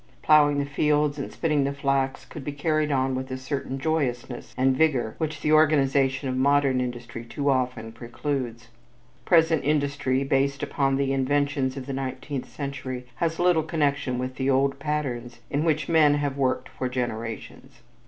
Plowing 0.23 0.57
the 0.57 0.65
field 0.65 1.19
and 1.19 1.31
spinning 1.31 1.63
the 1.63 1.73
flax 1.73 2.25
could 2.25 2.43
be 2.43 2.53
carried 2.53 2.91
on 2.91 3.13
with 3.13 3.29
a 3.29 3.37
certain 3.37 3.77
joyousness 3.77 4.51
and 4.57 4.75
vigor 4.75 5.13
which 5.19 5.41
the 5.41 5.51
organization 5.51 6.27
of 6.27 6.35
modern 6.35 6.81
industry 6.81 7.23
too 7.23 7.51
often 7.51 7.91
precludes. 7.91 8.69
Present 9.25 9.63
industry 9.63 10.23
based 10.23 10.63
upon 10.63 10.95
the 10.95 11.13
inventions 11.13 11.77
of 11.77 11.85
the 11.85 11.93
nineteenth 11.93 12.49
century 12.49 13.05
has 13.17 13.37
little 13.37 13.61
connection 13.61 14.17
with 14.17 14.37
the 14.37 14.49
old 14.49 14.79
patterns 14.79 15.39
in 15.51 15.63
which 15.63 15.87
men 15.87 16.15
have 16.15 16.35
worked 16.35 16.67
for 16.69 16.89
generations. 16.89 17.83